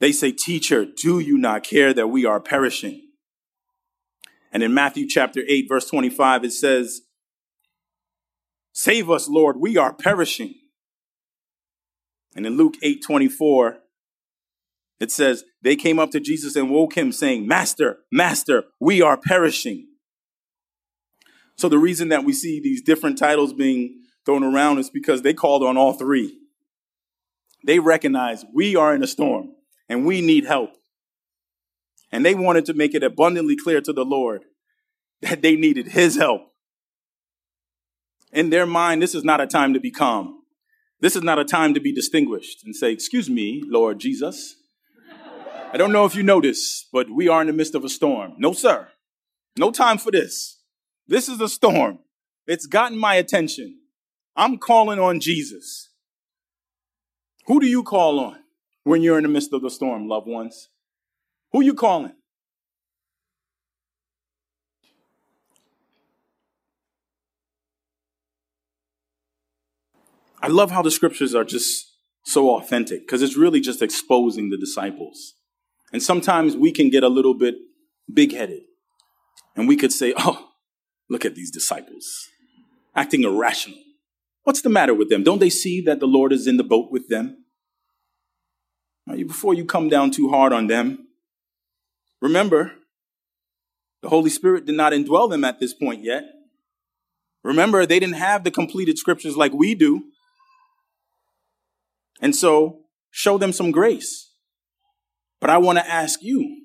[0.00, 3.00] They say, Teacher, do you not care that we are perishing?
[4.52, 7.02] And in Matthew chapter 8, verse 25, it says,
[8.74, 10.56] Save us, Lord, we are perishing.
[12.34, 13.78] And in Luke 8, 24,
[14.98, 19.16] it says, They came up to Jesus and woke him, saying, Master, Master, we are
[19.16, 19.86] perishing.
[21.56, 25.34] So the reason that we see these different titles being thrown around is because they
[25.34, 26.36] called on all three.
[27.64, 29.52] They recognized we are in a storm
[29.88, 30.70] and we need help.
[32.10, 34.44] And they wanted to make it abundantly clear to the Lord
[35.22, 36.53] that they needed his help.
[38.34, 40.40] In their mind, this is not a time to be calm.
[41.00, 44.56] This is not a time to be distinguished and say, Excuse me, Lord Jesus.
[45.72, 48.34] I don't know if you this, but we are in the midst of a storm.
[48.38, 48.88] No, sir.
[49.56, 50.60] No time for this.
[51.06, 52.00] This is a storm.
[52.46, 53.78] It's gotten my attention.
[54.36, 55.90] I'm calling on Jesus.
[57.46, 58.38] Who do you call on
[58.82, 60.70] when you're in the midst of the storm, loved ones?
[61.52, 62.14] Who are you calling?
[70.44, 71.90] I love how the scriptures are just
[72.26, 75.32] so authentic because it's really just exposing the disciples.
[75.90, 77.54] And sometimes we can get a little bit
[78.12, 78.60] big headed
[79.56, 80.50] and we could say, oh,
[81.08, 82.28] look at these disciples
[82.94, 83.78] acting irrational.
[84.42, 85.22] What's the matter with them?
[85.22, 87.38] Don't they see that the Lord is in the boat with them?
[89.06, 91.08] Before you come down too hard on them,
[92.20, 92.72] remember,
[94.02, 96.24] the Holy Spirit did not indwell them at this point yet.
[97.42, 100.04] Remember, they didn't have the completed scriptures like we do.
[102.20, 104.32] And so, show them some grace.
[105.40, 106.62] But I want to ask you,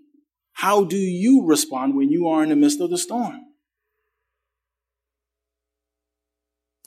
[0.54, 3.40] how do you respond when you are in the midst of the storm?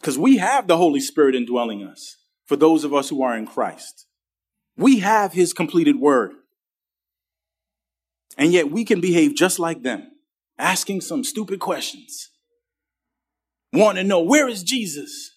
[0.00, 3.46] Because we have the Holy Spirit indwelling us for those of us who are in
[3.46, 4.06] Christ.
[4.76, 6.32] We have his completed word.
[8.36, 10.10] And yet we can behave just like them,
[10.58, 12.30] asking some stupid questions.
[13.72, 15.31] Want to know, where is Jesus?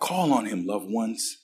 [0.00, 1.38] Call on him, loved ones.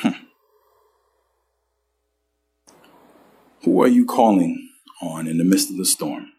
[0.00, 0.10] Hmm.
[3.64, 4.70] Who are you calling
[5.02, 6.30] on in the midst of the storm?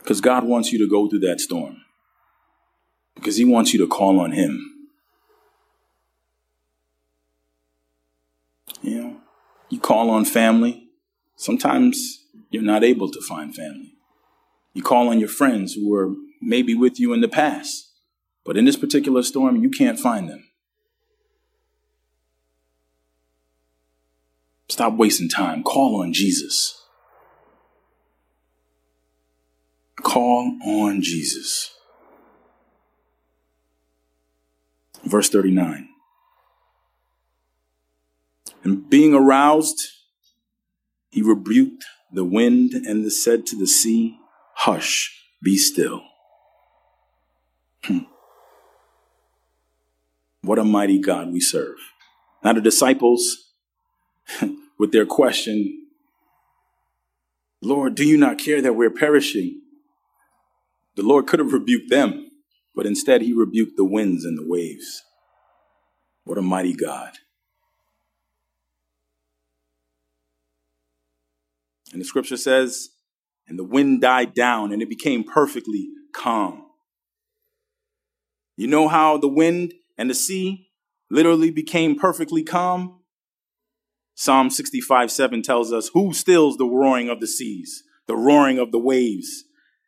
[0.00, 1.82] Because God wants you to go through that storm.
[3.14, 4.88] Because He wants you to call on Him.
[8.82, 9.16] You know,
[9.70, 10.83] you call on family.
[11.36, 13.94] Sometimes you're not able to find family.
[14.72, 17.90] You call on your friends who were maybe with you in the past.
[18.44, 20.48] But in this particular storm, you can't find them.
[24.68, 25.62] Stop wasting time.
[25.62, 26.82] Call on Jesus.
[30.02, 31.74] Call on Jesus.
[35.04, 35.88] Verse 39.
[38.62, 39.80] And being aroused,
[41.14, 44.18] he rebuked the wind and said to the sea,
[44.56, 46.02] Hush, be still.
[47.84, 48.00] Hmm.
[50.42, 51.76] What a mighty God we serve.
[52.42, 53.52] Now, the disciples,
[54.78, 55.86] with their question,
[57.62, 59.60] Lord, do you not care that we're perishing?
[60.96, 62.28] The Lord could have rebuked them,
[62.74, 65.04] but instead he rebuked the winds and the waves.
[66.24, 67.12] What a mighty God.
[71.94, 72.90] And the scripture says,
[73.48, 76.66] and the wind died down and it became perfectly calm.
[78.56, 80.68] You know how the wind and the sea
[81.10, 83.00] literally became perfectly calm?
[84.14, 88.70] Psalm 65 7 tells us, Who stills the roaring of the seas, the roaring of
[88.70, 89.44] the waves?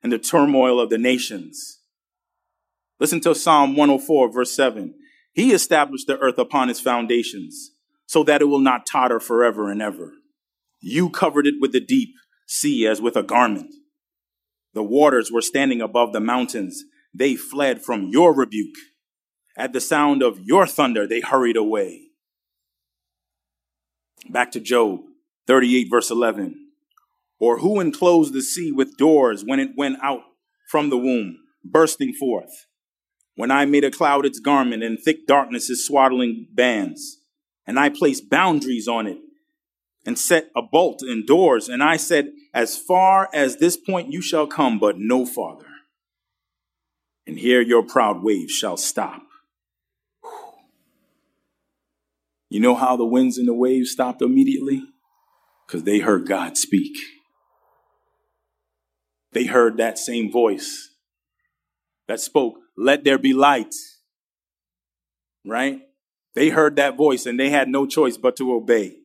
[0.07, 1.81] and the turmoil of the nations.
[3.01, 4.95] Listen to Psalm 104, verse 7.
[5.33, 7.73] He established the earth upon its foundations
[8.07, 10.13] so that it will not totter forever and ever.
[10.89, 12.15] You covered it with the deep
[12.47, 13.75] sea as with a garment.
[14.73, 16.85] The waters were standing above the mountains.
[17.13, 18.77] They fled from your rebuke.
[19.59, 22.03] At the sound of your thunder, they hurried away.
[24.31, 25.01] Back to Job
[25.49, 26.55] 38, verse 11.
[27.41, 30.23] Or who enclosed the sea with doors when it went out
[30.71, 32.67] from the womb, bursting forth?
[33.35, 37.19] When I made a cloud its garment and thick darkness its swaddling bands,
[37.67, 39.19] and I placed boundaries on it
[40.07, 44.23] and set a bolt in doors, and I said, As far as this point you
[44.23, 45.67] shall come, but no farther.
[47.27, 49.23] And here your proud waves shall stop.
[52.49, 54.85] You know how the winds and the waves stopped immediately?
[55.67, 56.97] Because they heard God speak
[59.37, 60.95] they heard that same voice
[62.09, 63.75] that spoke, Let there be light.
[65.45, 65.81] Right?
[66.35, 68.97] They heard that voice and they had no choice but to obey.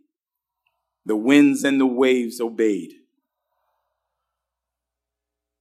[1.06, 2.94] The winds and the waves obeyed.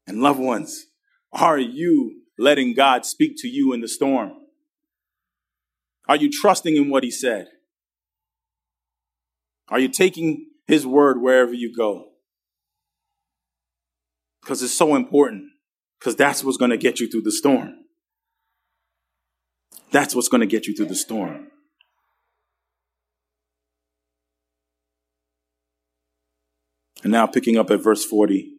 [0.06, 0.86] And loved ones,
[1.32, 4.32] are you letting God speak to you in the storm?
[6.08, 7.48] Are you trusting in what He said?
[9.68, 12.10] Are you taking His word wherever you go?
[14.40, 15.44] because it's so important
[15.98, 17.74] because that's what's going to get you through the storm.
[19.92, 21.49] That's what's going to get you through the storm.
[27.02, 28.52] And now picking up at verse 40.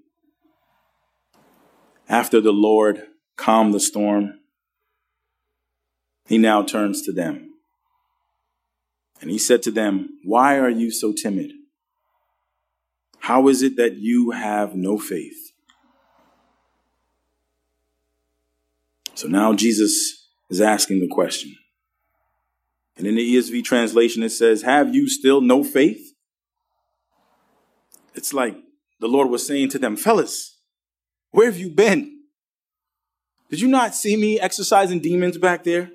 [2.10, 3.04] After the Lord
[3.38, 4.40] calmed the storm,
[6.26, 7.54] he now turns to them.
[9.22, 11.52] And he said to them, Why are you so timid?
[13.20, 15.52] How is it that you have no faith?
[19.14, 21.56] So now Jesus is asking the question.
[22.98, 26.11] And in the ESV translation, it says, Have you still no faith?
[28.14, 28.56] It's like
[29.00, 30.58] the Lord was saying to them, fellas,
[31.32, 32.20] where have you been?
[33.50, 35.92] Did you not see me exorcising demons back there?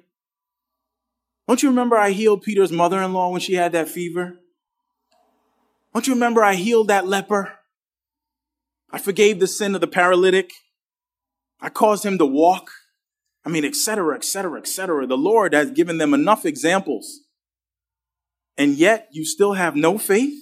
[1.49, 4.39] Don't you remember I healed Peter's mother in law when she had that fever?
[5.95, 7.53] Don't you remember I healed that leper?
[8.91, 10.53] I forgave the sin of the paralytic.
[11.61, 12.71] I caused him to walk.
[13.45, 15.07] I mean, etc., etc., etc.
[15.07, 17.21] The Lord has given them enough examples.
[18.59, 20.35] And yet you still have no faith?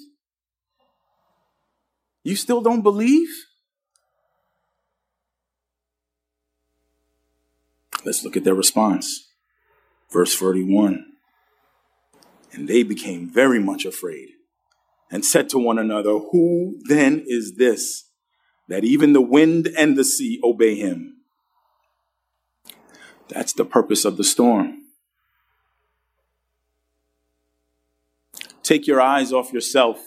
[2.25, 3.29] You still don't believe?
[8.05, 9.29] Let's look at their response.
[10.11, 11.07] Verse 31.
[12.53, 14.31] And they became very much afraid
[15.11, 18.05] and said to one another, Who then is this
[18.69, 21.19] that even the wind and the sea obey him?
[23.29, 24.83] That's the purpose of the storm.
[28.63, 29.99] Take your eyes off yourself.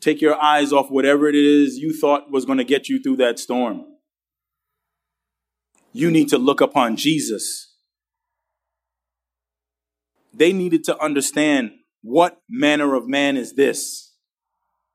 [0.00, 3.16] Take your eyes off whatever it is you thought was going to get you through
[3.16, 3.84] that storm.
[5.92, 7.74] You need to look upon Jesus.
[10.32, 11.72] They needed to understand
[12.02, 14.14] what manner of man is this.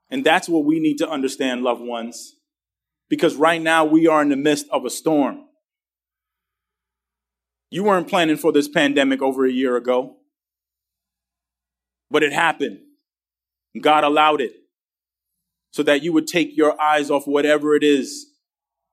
[0.09, 2.35] And that's what we need to understand, loved ones.
[3.09, 5.45] Because right now we are in the midst of a storm.
[7.69, 10.17] You weren't planning for this pandemic over a year ago,
[12.09, 12.79] but it happened.
[13.81, 14.53] God allowed it
[15.73, 18.27] so that you would take your eyes off whatever it is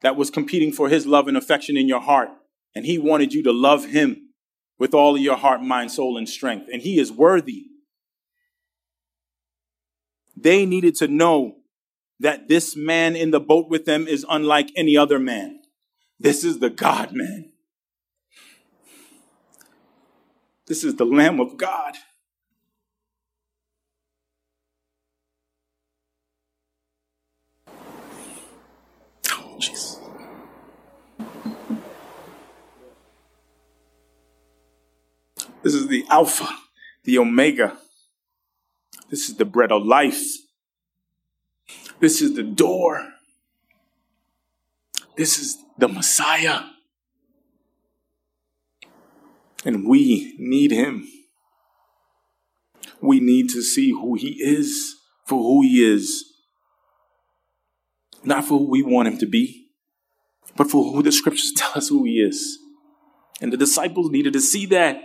[0.01, 2.31] that was competing for his love and affection in your heart.
[2.75, 4.31] And he wanted you to love him
[4.79, 6.69] with all of your heart, mind, soul, and strength.
[6.73, 7.67] And he is worthy.
[10.35, 11.57] They needed to know
[12.19, 15.61] that this man in the boat with them is unlike any other man.
[16.19, 17.53] This is the God man.
[20.67, 21.97] This is the Lamb of God.
[29.61, 29.99] Jeez.
[35.63, 36.49] This is the Alpha,
[37.05, 37.77] the Omega.
[39.11, 40.23] This is the bread of life.
[41.99, 43.07] This is the door.
[45.17, 46.63] This is the Messiah.
[49.67, 51.07] And we need him.
[53.03, 54.97] We need to see who he is
[55.27, 56.30] for who he is.
[58.23, 59.69] Not for who we want him to be,
[60.57, 62.59] but for who the scriptures tell us who he is.
[63.41, 65.03] And the disciples needed to see that.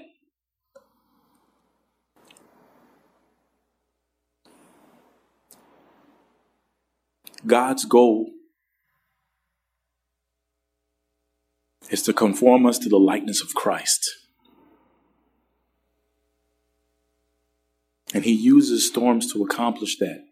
[7.46, 8.32] God's goal
[11.90, 14.10] is to conform us to the likeness of Christ.
[18.14, 20.24] And he uses storms to accomplish that.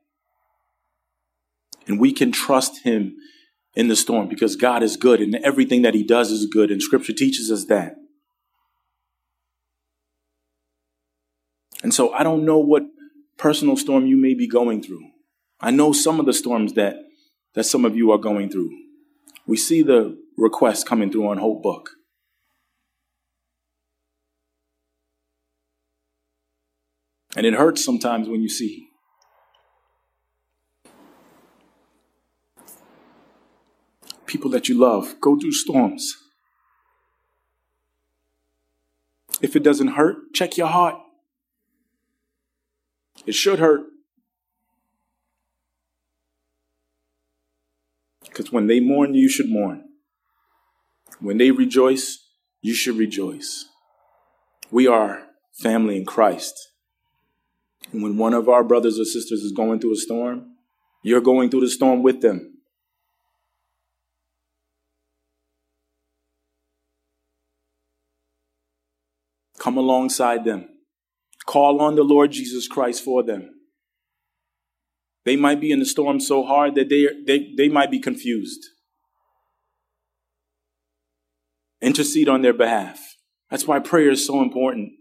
[1.88, 3.16] And we can trust him
[3.76, 6.72] in the storm because God is good and everything that he does is good.
[6.72, 7.96] And scripture teaches us that.
[11.82, 12.84] And so I don't know what
[13.38, 15.06] personal storm you may be going through.
[15.60, 16.96] I know some of the storms that,
[17.56, 18.70] that some of you are going through.
[19.46, 21.92] We see the requests coming through on Hope Book.
[27.36, 28.88] And it hurts sometimes when you see.
[34.34, 36.18] People that you love go through storms.
[39.44, 40.96] If it doesn't hurt, check your heart.
[43.28, 43.82] It should hurt.
[48.24, 49.84] Because when they mourn, you should mourn.
[51.20, 52.28] When they rejoice,
[52.60, 53.66] you should rejoice.
[54.72, 56.72] We are family in Christ.
[57.92, 60.56] And when one of our brothers or sisters is going through a storm,
[61.04, 62.53] you're going through the storm with them.
[69.74, 70.70] Come alongside them.
[71.48, 73.50] Call on the Lord Jesus Christ for them.
[75.26, 78.64] They might be in the storm so hard that they, they, they might be confused.
[81.82, 83.00] Intercede on their behalf.
[83.50, 84.92] That's why prayer is so important.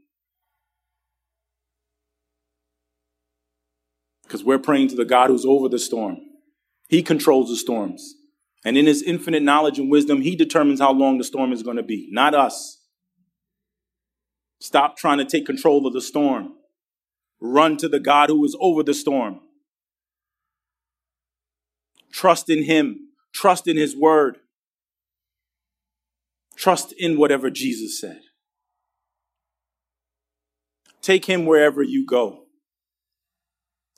[4.23, 6.17] because we're praying to the God who's over the storm.
[6.89, 8.15] He controls the storms.
[8.65, 11.77] And in his infinite knowledge and wisdom, he determines how long the storm is going
[11.77, 12.82] to be, not us.
[14.63, 16.53] Stop trying to take control of the storm.
[17.41, 19.41] Run to the God who is over the storm.
[22.13, 23.09] Trust in him.
[23.35, 24.37] Trust in his word.
[26.57, 28.21] Trust in whatever Jesus said.
[31.01, 32.45] Take him wherever you go.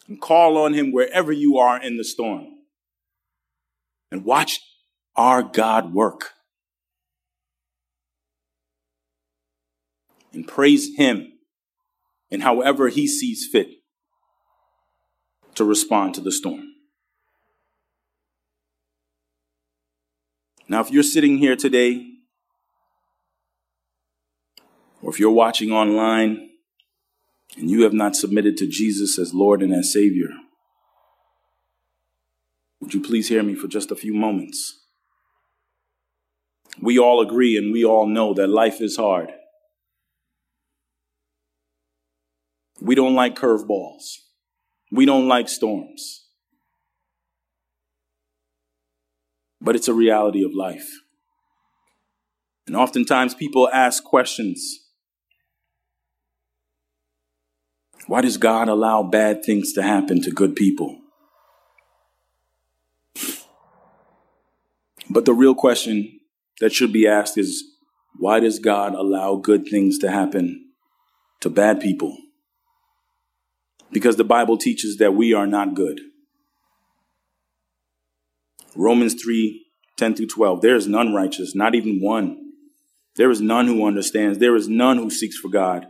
[0.09, 2.47] And call on him wherever you are in the storm.
[4.11, 4.61] And watch
[5.15, 6.31] our God work.
[10.35, 11.33] And praise him
[12.31, 13.69] in however he sees fit
[15.55, 16.75] to respond to the storm.
[20.69, 22.11] Now, if you're sitting here today,
[25.03, 26.51] or if you're watching online
[27.57, 30.31] and you have not submitted to Jesus as Lord and as Savior,
[32.81, 34.81] would you please hear me for just a few moments?
[36.81, 39.31] We all agree and we all know that life is hard.
[42.85, 44.19] We don't like curveballs.
[44.93, 46.27] We don't like storms.
[49.59, 50.91] But it's a reality of life.
[52.67, 54.81] And oftentimes people ask questions.
[58.07, 61.01] Why does God allow bad things to happen to good people?
[65.09, 66.21] But the real question
[66.61, 67.65] that should be asked is
[68.19, 70.67] why does God allow good things to happen
[71.41, 72.19] to bad people?
[73.95, 76.01] Because the Bible teaches that we are not good.
[78.77, 79.65] Romans 3
[79.97, 80.61] 10 through 12.
[80.61, 82.37] There is none righteous, not even one.
[83.15, 84.39] There is none who understands.
[84.39, 85.87] There is none who seeks for God.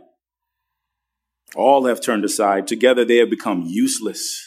[1.55, 2.67] All have turned aside.
[2.67, 4.39] Together they have become useless.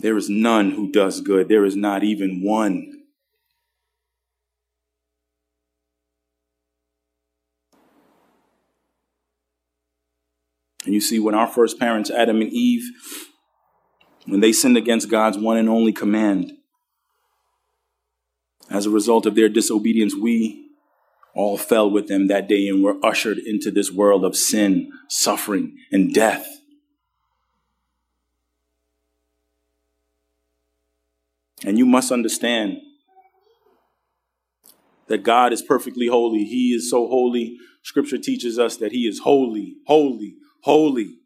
[0.00, 1.48] There is none who does good.
[1.48, 3.01] There is not even one.
[10.92, 12.84] And you see, when our first parents, Adam and Eve,
[14.26, 16.52] when they sinned against God's one and only command,
[18.68, 20.66] as a result of their disobedience, we
[21.34, 25.78] all fell with them that day and were ushered into this world of sin, suffering,
[25.90, 26.46] and death.
[31.64, 32.82] And you must understand
[35.06, 36.44] that God is perfectly holy.
[36.44, 37.56] He is so holy.
[37.82, 41.18] Scripture teaches us that He is holy, holy, holy.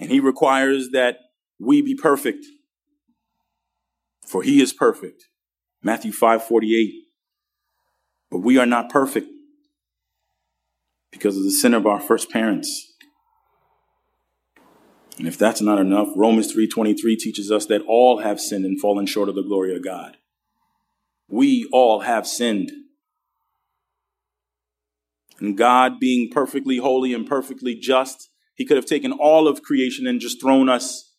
[0.00, 1.18] And he requires that
[1.58, 2.44] we be perfect,
[4.26, 5.24] for he is perfect.
[5.82, 6.94] Matthew 5 48.
[8.30, 9.28] But we are not perfect
[11.12, 12.92] because of the sin of our first parents.
[15.18, 19.06] And if that's not enough, Romans 3:23 teaches us that all have sinned and fallen
[19.06, 20.16] short of the glory of God.
[21.28, 22.72] We all have sinned.
[25.40, 30.06] And God, being perfectly holy and perfectly just, He could have taken all of creation
[30.06, 31.12] and just thrown us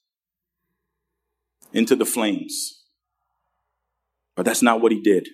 [1.74, 2.84] into the flames.
[4.36, 5.30] But that's not what He did.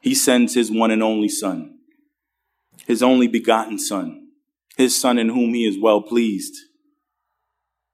[0.00, 1.78] He sends His one and only Son,
[2.86, 4.28] His only begotten Son,
[4.76, 6.54] His Son in whom He is well pleased.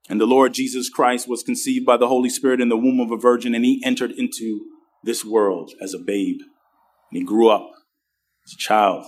[0.09, 3.13] And the Lord Jesus Christ was conceived by the Holy Spirit in the womb of
[3.13, 4.67] a virgin, and He entered into
[5.03, 6.39] this world as a babe.
[7.11, 7.71] And He grew up
[8.47, 9.07] as a child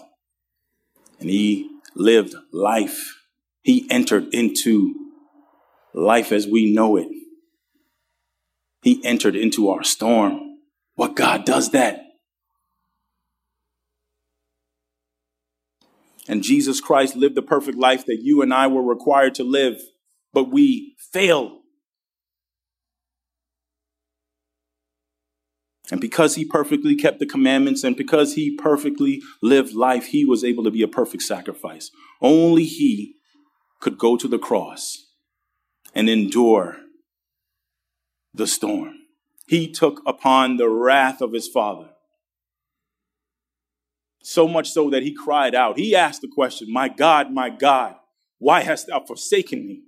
[1.23, 3.19] and he lived life.
[3.63, 4.95] He entered into
[5.95, 7.09] life as we know it.
[8.83, 10.59] He entered into our storm.
[10.97, 12.01] What God does that?
[16.29, 19.81] And Jesus Christ lived the perfect life that you and I were required to live,
[20.33, 21.62] but we failed.
[25.93, 30.43] And because he perfectly kept the commandments and because he perfectly lived life, he was
[30.43, 31.91] able to be a perfect sacrifice.
[32.23, 33.17] Only he
[33.79, 34.97] could go to the cross
[35.95, 36.79] and endure
[38.33, 39.01] the storm.
[39.47, 41.91] He took upon the wrath of his father.
[44.23, 45.79] So much so that he cried out.
[45.79, 47.97] He asked the question, My God, my God,
[48.39, 49.83] why hast thou forsaken me?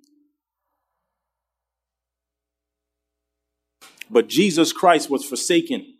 [4.10, 5.93] But Jesus Christ was forsaken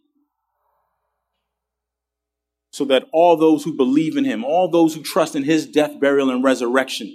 [2.75, 6.01] so that all those who believe in him, all those who trust in his death,
[6.01, 7.09] burial, and resurrection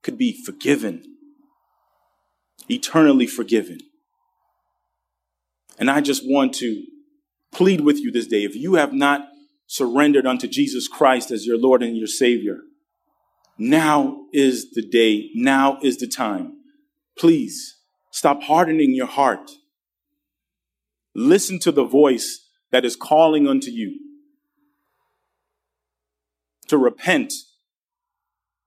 [0.00, 1.02] could be forgiven,
[2.68, 3.78] eternally forgiven.
[5.76, 6.84] And I just want to
[7.50, 9.26] plead with you this day if you have not
[9.66, 12.58] surrendered unto Jesus Christ as your Lord and your Savior,
[13.58, 16.58] now is the day, now is the time.
[17.18, 17.76] Please
[18.12, 19.50] stop hardening your heart.
[21.12, 23.98] Listen to the voice that is calling unto you
[26.72, 27.34] to repent.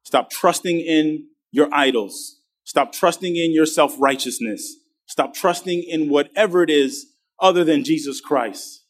[0.03, 2.39] Stop trusting in your idols.
[2.63, 4.75] Stop trusting in your self righteousness.
[5.07, 7.07] Stop trusting in whatever it is
[7.39, 8.83] other than Jesus Christ.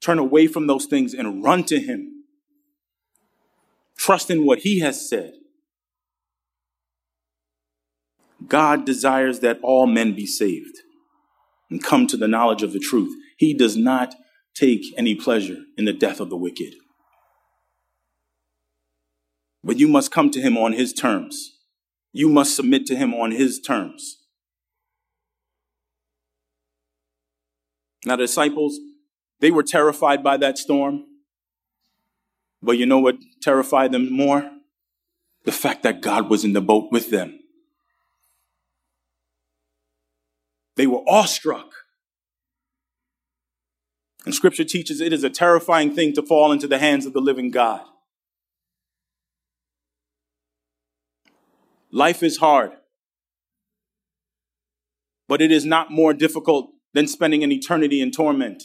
[0.00, 2.24] Turn away from those things and run to Him.
[3.98, 5.32] Trust in what He has said.
[8.46, 10.78] God desires that all men be saved
[11.68, 13.12] and come to the knowledge of the truth.
[13.36, 14.14] He does not
[14.54, 16.74] take any pleasure in the death of the wicked.
[19.64, 21.58] But you must come to him on his terms.
[22.12, 24.18] You must submit to him on his terms.
[28.04, 28.78] Now, the disciples,
[29.40, 31.04] they were terrified by that storm.
[32.60, 34.50] But you know what terrified them more?
[35.44, 37.38] The fact that God was in the boat with them.
[40.76, 41.70] They were awestruck.
[44.24, 47.20] And scripture teaches it is a terrifying thing to fall into the hands of the
[47.20, 47.82] living God.
[51.92, 52.72] Life is hard,
[55.28, 58.62] but it is not more difficult than spending an eternity in torment.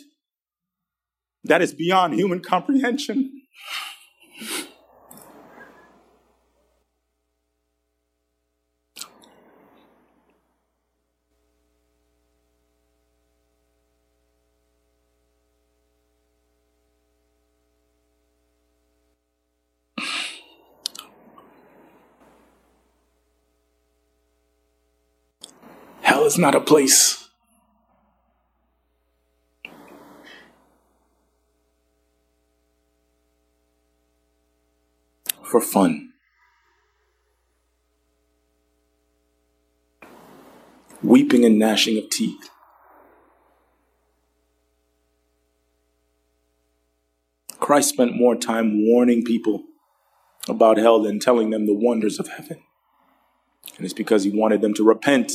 [1.44, 3.42] That is beyond human comprehension.
[26.28, 27.30] Is not a place.
[35.42, 36.12] For fun.
[41.02, 42.50] Weeping and gnashing of teeth.
[47.60, 49.64] Christ spent more time warning people
[50.50, 52.62] about hell than telling them the wonders of heaven.
[53.78, 55.32] And it's because he wanted them to repent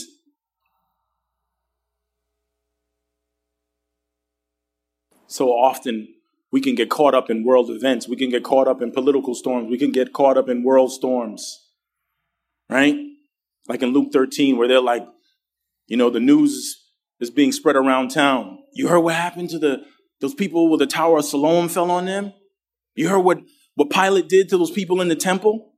[5.33, 6.09] so often
[6.51, 8.07] we can get caught up in world events.
[8.07, 9.71] We can get caught up in political storms.
[9.71, 11.69] We can get caught up in world storms.
[12.69, 12.97] Right?
[13.69, 15.07] Like in Luke 13, where they're like,
[15.87, 16.85] you know, the news
[17.21, 18.59] is being spread around town.
[18.75, 19.85] You heard what happened to the
[20.21, 22.33] those people with the Tower of Siloam fell on them?
[22.95, 23.41] You heard what,
[23.75, 25.73] what Pilate did to those people in the temple?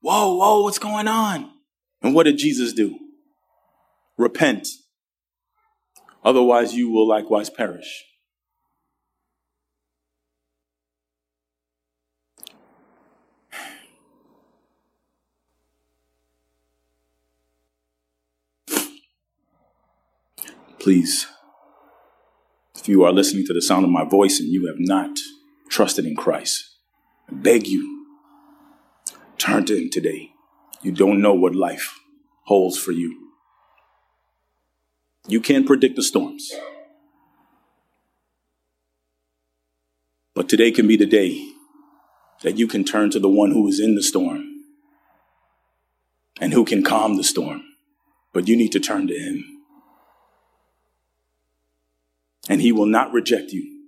[0.00, 1.50] Whoa, whoa, what's going on?
[2.02, 2.98] And what did Jesus do?
[4.18, 4.68] Repent.
[6.22, 8.04] Otherwise, you will likewise perish.
[20.86, 21.26] Please,
[22.78, 25.18] if you are listening to the sound of my voice and you have not
[25.68, 26.76] trusted in Christ,
[27.28, 28.06] I beg you,
[29.36, 30.30] turn to Him today.
[30.82, 31.98] You don't know what life
[32.44, 33.32] holds for you.
[35.26, 36.52] You can't predict the storms.
[40.34, 41.50] But today can be the day
[42.44, 44.62] that you can turn to the one who is in the storm
[46.40, 47.64] and who can calm the storm.
[48.32, 49.55] But you need to turn to Him
[52.48, 53.84] and he will not reject you.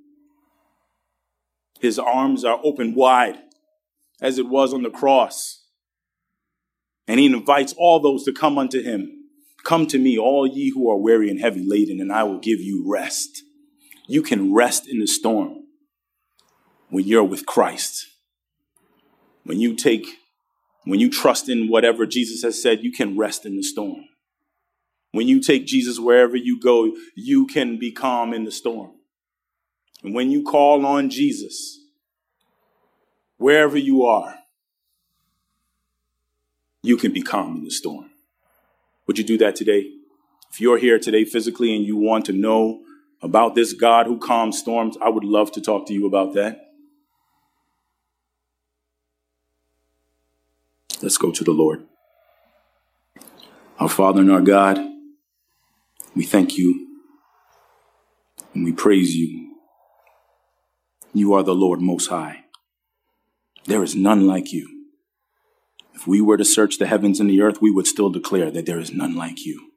[1.81, 3.39] His arms are open wide
[4.21, 5.65] as it was on the cross.
[7.07, 9.13] And he invites all those to come unto him.
[9.65, 12.61] Come to me, all ye who are weary and heavy laden, and I will give
[12.61, 13.43] you rest.
[14.07, 15.65] You can rest in the storm
[16.91, 18.07] when you're with Christ.
[19.45, 20.07] When you take,
[20.85, 24.08] when you trust in whatever Jesus has said, you can rest in the storm.
[25.13, 28.93] When you take Jesus wherever you go, you can be calm in the storm.
[30.03, 31.81] And when you call on Jesus,
[33.37, 34.39] wherever you are,
[36.83, 38.11] you can be calm in the storm.
[39.07, 39.91] Would you do that today?
[40.51, 42.83] If you're here today physically and you want to know
[43.21, 46.67] about this God who calms storms, I would love to talk to you about that.
[51.03, 51.85] Let's go to the Lord.
[53.79, 54.79] Our Father and our God,
[56.19, 56.85] we thank you
[58.53, 59.55] and we praise you.
[61.15, 62.41] You are the Lord Most High.
[63.67, 64.87] There is none like you.
[65.95, 68.67] If we were to search the heavens and the earth, we would still declare that
[68.67, 69.71] there is none like you.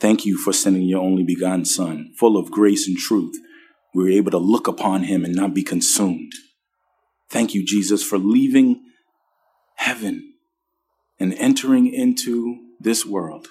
[0.00, 3.36] Thank you for sending your only begotten Son, full of grace and truth.
[3.94, 6.32] We were able to look upon him and not be consumed.
[7.30, 8.82] Thank you, Jesus, for leaving
[9.76, 10.34] heaven
[11.20, 13.46] and entering into this world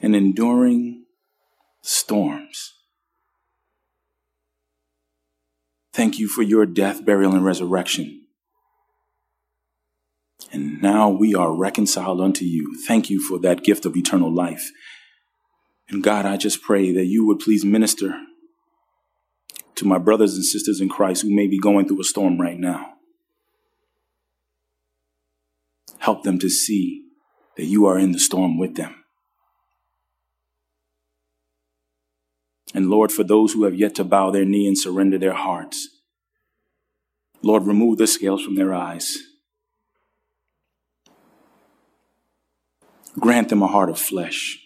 [0.00, 1.04] and enduring
[1.82, 2.74] storms.
[5.92, 8.22] Thank you for your death, burial, and resurrection.
[10.52, 12.76] And now we are reconciled unto you.
[12.86, 14.70] Thank you for that gift of eternal life.
[15.88, 18.18] And God, I just pray that you would please minister
[19.76, 22.58] to my brothers and sisters in Christ who may be going through a storm right
[22.58, 22.94] now.
[25.98, 27.04] Help them to see
[27.56, 29.03] that you are in the storm with them.
[32.74, 35.88] And Lord, for those who have yet to bow their knee and surrender their hearts,
[37.40, 39.16] Lord, remove the scales from their eyes.
[43.18, 44.58] Grant them a heart of flesh,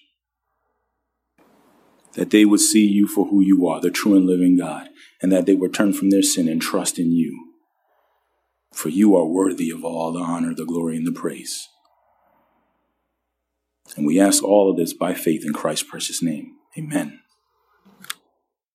[2.14, 4.88] that they would see you for who you are, the true and living God,
[5.20, 7.52] and that they would turn from their sin and trust in you.
[8.72, 11.68] For you are worthy of all the honor, the glory, and the praise.
[13.96, 16.52] And we ask all of this by faith in Christ's precious name.
[16.78, 17.20] Amen.